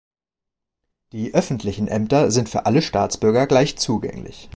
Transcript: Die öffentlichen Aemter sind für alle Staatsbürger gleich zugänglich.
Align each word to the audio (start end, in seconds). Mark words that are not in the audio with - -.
Die 1.11 1.35
öffentlichen 1.35 1.87
Aemter 1.87 2.31
sind 2.31 2.49
für 2.49 2.65
alle 2.65 2.81
Staatsbürger 2.81 3.45
gleich 3.45 3.77
zugänglich. 3.77 4.49